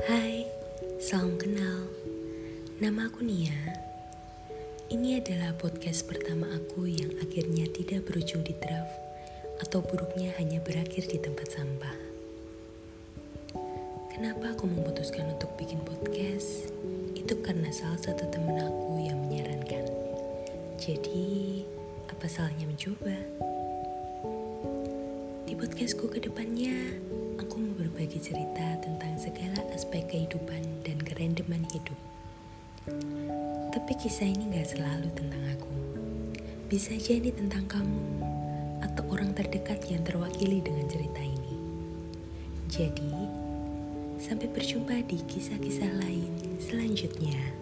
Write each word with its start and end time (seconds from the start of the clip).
Salam 0.00 1.36
kenal, 1.36 1.84
nama 2.80 3.04
aku 3.12 3.20
Nia. 3.20 3.52
Ini 4.88 5.20
adalah 5.20 5.52
podcast 5.60 6.08
pertama 6.08 6.48
aku 6.56 6.88
yang 6.88 7.12
akhirnya 7.20 7.68
tidak 7.68 8.08
berujung 8.08 8.40
di 8.40 8.56
draft 8.56 8.96
atau 9.60 9.84
buruknya 9.84 10.32
hanya 10.40 10.56
berakhir 10.64 11.04
di 11.04 11.20
tempat 11.20 11.52
sampah. 11.52 11.98
Kenapa 14.08 14.56
aku 14.56 14.72
memutuskan 14.72 15.36
untuk 15.36 15.52
bikin 15.60 15.84
podcast? 15.84 16.72
Itu 17.12 17.36
karena 17.44 17.68
salah 17.68 18.00
satu 18.00 18.24
temen 18.32 18.56
aku 18.56 19.04
yang 19.04 19.20
menyarankan. 19.20 19.84
Jadi, 20.80 21.60
apa 22.08 22.24
salahnya 22.24 22.64
mencoba? 22.64 23.16
Di 25.44 25.52
podcastku 25.58 26.08
ke 26.08 26.24
depannya, 26.24 26.69
aku 26.69 26.69
mau 26.69 26.69
cerita 28.20 28.76
tentang 28.84 29.16
segala 29.16 29.64
aspek 29.72 30.04
kehidupan 30.12 30.84
dan 30.84 31.00
kerendeman 31.00 31.64
hidup. 31.72 31.96
Tapi 33.72 33.92
kisah 33.96 34.28
ini 34.28 34.60
gak 34.60 34.76
selalu 34.76 35.08
tentang 35.16 35.40
aku. 35.56 35.72
Bisa 36.68 36.92
jadi 37.00 37.32
tentang 37.32 37.64
kamu 37.64 38.04
atau 38.84 39.08
orang 39.08 39.32
terdekat 39.32 39.80
yang 39.88 40.04
terwakili 40.04 40.60
dengan 40.60 40.84
cerita 40.84 41.24
ini. 41.24 41.56
Jadi, 42.68 43.12
sampai 44.20 44.52
berjumpa 44.52 45.00
di 45.08 45.18
kisah-kisah 45.24 45.90
lain 46.04 46.60
selanjutnya. 46.60 47.59